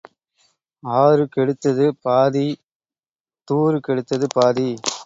[0.83, 2.47] ஆறு கெடுத்தது பாதி
[3.47, 4.69] தூறு கெடுத்தது பாதி.